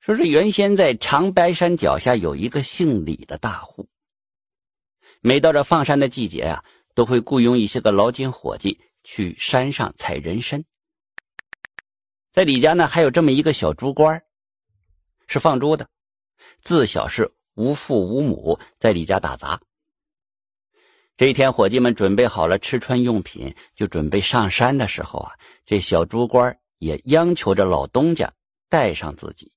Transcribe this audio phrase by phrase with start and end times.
[0.00, 3.86] 说是原先在长白山脚下有一个姓李的大户，
[5.20, 10.64] 每到这放山的季节啊，都会雇佣一些个劳金伙计去山上采人参。
[12.32, 14.22] 在李家呢，还有这么一个小猪官
[15.26, 15.86] 是放猪的，
[16.62, 19.60] 自小是无父无母，在李家打杂。
[21.18, 25.32] 这一天，伙计们准备好了吃穿用品，就准备上山的时候啊，
[25.66, 28.32] 这小猪官也央求着老东家
[28.70, 29.52] 带上自己。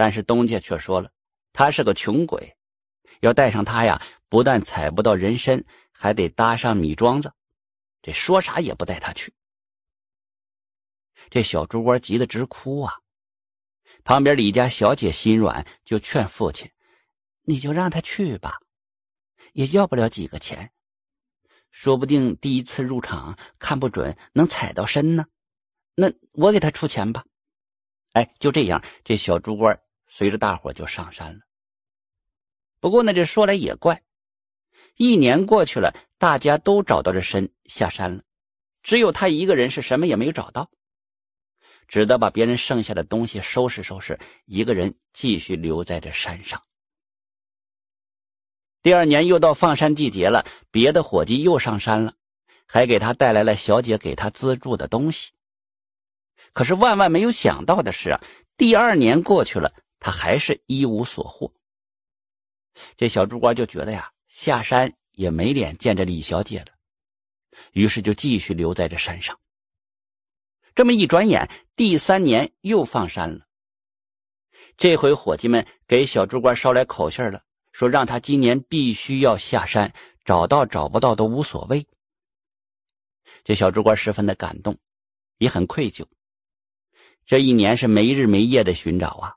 [0.00, 1.12] 但是东家却说了，
[1.52, 2.56] 他是个穷鬼，
[3.20, 5.62] 要带上他呀，不但采不到人参，
[5.92, 7.34] 还得搭上米庄子，
[8.00, 9.34] 这说啥也不带他去。
[11.28, 12.94] 这小猪官急得直哭啊！
[14.02, 16.70] 旁边李家小姐心软，就劝父亲
[17.44, 18.58] ：“你就让他去吧，
[19.52, 20.72] 也要不了几个钱，
[21.70, 25.26] 说不定第一次入场看不准能采到参呢。
[25.94, 27.26] 那我给他出钱吧。”
[28.16, 29.78] 哎，就这样，这小猪官。
[30.10, 31.40] 随着大伙就上山了。
[32.80, 34.02] 不过呢，这说来也怪，
[34.96, 38.22] 一年过去了，大家都找到这参下山了，
[38.82, 40.70] 只有他一个人是什么也没有找到，
[41.86, 46.62] 只得把别人剩下的东西收拾收拾，一个人继续留在这山上。
[48.82, 52.14] 第二年又到放山季节了，别的伙计又上山了，
[52.66, 55.32] 还给他带来了小姐给他资助的东西。
[56.54, 58.20] 可是万万没有想到的是啊，
[58.56, 59.74] 第二年过去了。
[60.00, 61.52] 他还是一无所获，
[62.96, 66.72] 这小猪官就觉得呀，下山也没脸见着李小姐了，
[67.72, 69.38] 于是就继续留在这山上。
[70.74, 73.46] 这么一转眼，第三年又放山了。
[74.78, 79.92] 这回伙计们给小猪官捎来口信了，说让他今年必须要下山，
[80.24, 81.86] 找到找不到都无所谓。
[83.44, 84.78] 这小猪官十分的感动，
[85.36, 86.06] 也很愧疚。
[87.26, 89.36] 这一年是没日没夜的寻找啊。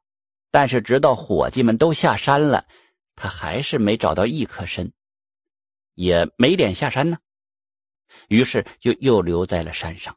[0.53, 2.67] 但是，直到伙计们都下山了，
[3.15, 4.91] 他还是没找到一颗参，
[5.95, 7.17] 也没脸下山呢。
[8.27, 10.15] 于是，就又留在了山上。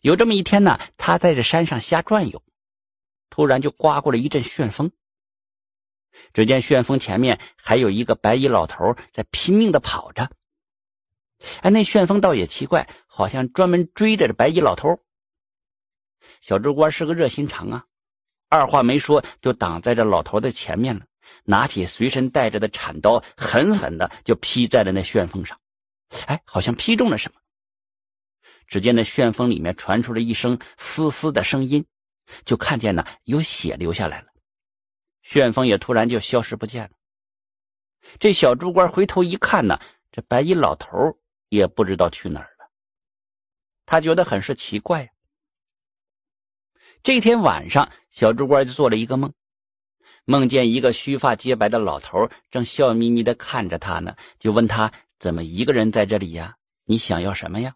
[0.00, 2.40] 有这么一天呢，他在这山上瞎转悠，
[3.30, 4.92] 突然就刮过了一阵旋风。
[6.32, 10.30] 只见旋风前面还有一个白衣老头在拼命的跑着。
[11.62, 15.00] 哎，那旋风倒也奇怪，好像专门追着这白衣老头。
[16.40, 17.86] 小猪官是个热心肠啊。
[18.50, 21.06] 二话没说，就挡在这老头的前面了。
[21.44, 25.58] 拿起随身带着的铲刀，狠狠的就劈在了那旋风上。
[26.26, 27.40] 哎，好像劈中了什么。
[28.66, 31.86] 只见那旋风里面传出了一声嘶嘶的声音，
[32.44, 34.26] 就看见呢有血流下来了。
[35.22, 36.90] 旋风也突然就消失不见了。
[38.18, 39.78] 这小猪官回头一看呢，
[40.10, 41.18] 这白衣老头
[41.48, 42.70] 也不知道去哪儿了。
[43.86, 45.12] 他觉得很是奇怪。
[47.02, 49.32] 这天晚上，小猪官就做了一个梦，
[50.26, 56.56] 梦见一个须发洁白的老头正笑眯眯的看着他呢，就问他怎么一个人在这里呀？
[56.84, 57.74] 你想要什么呀？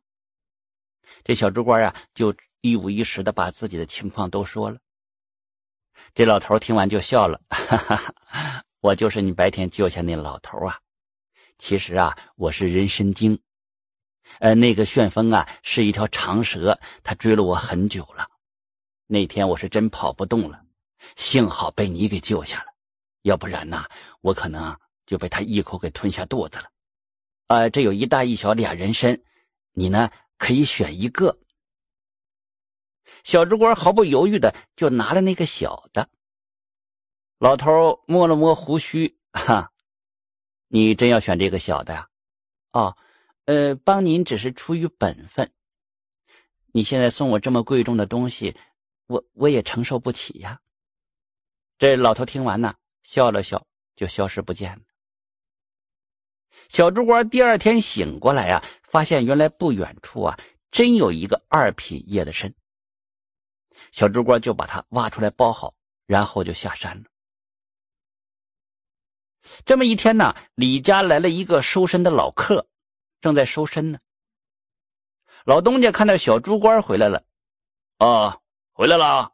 [1.25, 4.77] 这小猪官啊，就一五一十的把自己的情况都说了。
[6.15, 10.79] 这老头听完就笑了， 哈哈，我就是你白天救下那老头啊。
[11.57, 13.41] 其实啊，我是人参精，
[14.41, 18.29] 呃，那个旋风啊是一条长蛇，它追了我很久了。
[19.07, 20.65] 那天我是真跑不动了，
[21.17, 22.73] 幸好被你给救下了，
[23.23, 23.85] 要不然呢，
[24.23, 26.71] 我可能就被他一口给吞下肚子了。
[27.49, 29.21] 呃，这有一大一小俩人参，
[29.73, 31.39] 你呢可以选一个。
[33.25, 36.09] 小猪官毫不犹豫的就拿了那个小的。
[37.39, 39.71] 老头摸了摸胡须，哈，
[40.69, 42.09] 你真要选这个小的呀？
[42.73, 42.97] 哦，
[43.45, 45.53] 呃，帮您只是出于本分。
[46.73, 48.57] 你现在送我这么贵重的东西。
[49.07, 50.61] 我我也承受不起呀。
[51.79, 53.67] 这老头听完呢，笑了笑，
[53.97, 54.83] 就消失不见了。
[56.69, 60.39] 小猪官第二天醒过来啊，发现原来不远处啊，
[60.71, 62.55] 真有一个二品叶的参。
[63.91, 65.75] 小猪官就把它挖出来包好，
[66.07, 67.05] 然后就下山了。
[69.67, 72.69] 这么一天呢，李家来了一个收身的老客，
[73.21, 73.99] 正在收身呢。
[75.45, 77.25] 老东家看到小猪官回来了，
[77.99, 78.41] 哦。
[78.77, 79.33] 回来了，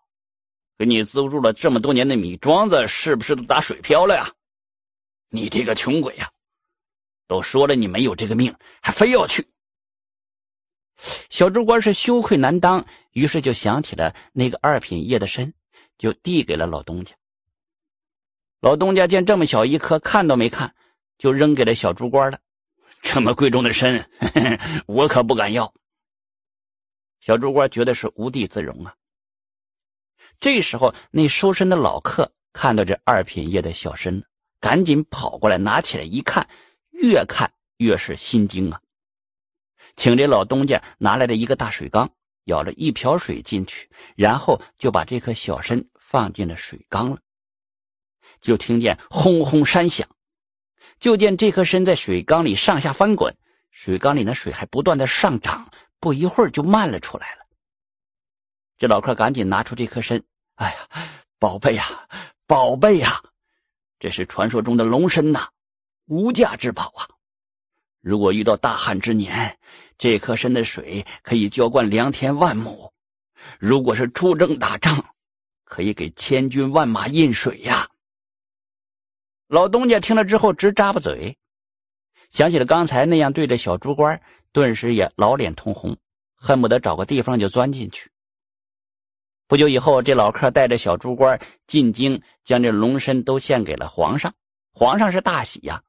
[0.76, 4.30] 给你资助了这么多年的米庄子，是不是都打水漂了呀？
[5.30, 6.30] 你这个穷鬼呀！
[7.26, 9.48] 都说了你没有这个命，还非要去。
[11.30, 15.50] 小猪官是羞愧难当，于是就想起了那个二品叶的参，
[15.96, 17.16] 就递给了老东家。
[18.60, 20.74] 老东家见这么小一颗，看都没看，
[21.16, 22.38] 就扔给了小猪官了。
[23.00, 24.06] 这么贵重的参，
[24.84, 25.72] 我可不敢要。
[27.20, 28.94] 小猪官觉得是无地自容啊。
[30.40, 34.24] 这时候，那收身的老客看到这二品叶的小身，
[34.58, 36.48] 赶紧跑过来拿起来一看，
[36.90, 38.80] 越看越是心惊啊！
[39.96, 42.10] 请这老东家拿来了一个大水缸，
[42.44, 47.18] 舀了一瓢水进去，然后就把这颗小参放进了水缸了。
[48.40, 50.08] 就听见轰轰山响，
[50.98, 53.36] 就见这颗参在水缸里上下翻滚，
[53.70, 55.70] 水缸里的水还不断的上涨，
[56.00, 57.39] 不一会儿就漫了出来了。
[58.80, 60.22] 这老客赶紧拿出这颗参，
[60.54, 60.88] 哎呀，
[61.38, 62.08] 宝贝呀，
[62.46, 63.22] 宝贝呀，
[63.98, 65.50] 这是传说中的龙参呐，
[66.06, 67.04] 无价之宝啊！
[68.00, 69.58] 如果遇到大旱之年，
[69.98, 72.90] 这颗参的水可以浇灌良田万亩；
[73.58, 75.04] 如果是出征打仗，
[75.64, 77.86] 可以给千军万马饮水呀。
[79.46, 81.36] 老东家听了之后直咂巴嘴，
[82.30, 84.22] 想起了刚才那样对着小猪官，
[84.52, 85.98] 顿时也老脸通红，
[86.34, 88.10] 恨不得找个地方就钻进去。
[89.50, 94.32] 不久以后，这老客带着小猪官进京，将这龙身都献给了皇上，
[94.72, 95.82] 皇上是大喜呀。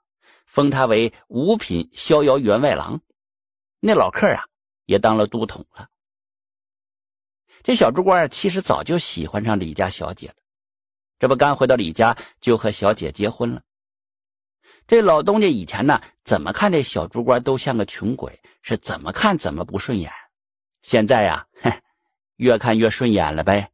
[0.47, 3.01] 封他为五品逍遥员外郎，
[3.79, 4.45] 那老客啊
[4.85, 5.89] 也当了都统了。
[7.61, 10.35] 这小猪官其实早就喜欢上李家小姐了，
[11.19, 13.61] 这不刚回到李家就和小姐结婚了。
[14.87, 20.11] 这老东家以前呢怎么看这小猪官都像个穷鬼，是怎么看怎么不顺眼。
[20.81, 21.71] 现在呀，哼，
[22.41, 23.70] 越看越顺眼了呗。